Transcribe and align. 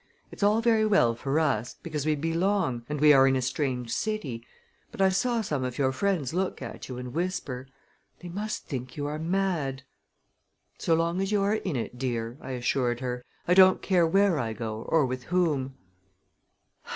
It's 0.31 0.41
all 0.41 0.61
very 0.61 0.83
well 0.83 1.13
for 1.13 1.39
us, 1.39 1.75
because 1.83 2.07
we 2.07 2.15
belong 2.15 2.83
and 2.89 2.99
we 2.99 3.13
are 3.13 3.27
in 3.27 3.35
a 3.35 3.41
strange 3.43 3.93
city; 3.93 4.43
but 4.91 4.99
I 4.99 5.09
saw 5.09 5.41
some 5.41 5.63
of 5.63 5.77
your 5.77 5.91
friends 5.91 6.33
look 6.33 6.59
at 6.59 6.89
you 6.89 6.97
and 6.97 7.13
whisper. 7.13 7.67
They 8.19 8.27
must 8.27 8.65
think 8.65 8.97
you 8.97 9.05
are 9.05 9.19
mad!" 9.19 9.83
"So 10.79 10.95
long 10.95 11.21
as 11.21 11.31
you 11.31 11.43
are 11.43 11.53
in 11.53 11.75
it, 11.75 11.99
dear," 11.99 12.39
I 12.41 12.53
assured 12.53 12.99
her, 13.01 13.23
"I 13.47 13.53
don't 13.53 13.83
care 13.83 14.07
where 14.07 14.39
I 14.39 14.53
go 14.53 14.87
or 14.89 15.05
with 15.05 15.25
whom." 15.25 15.75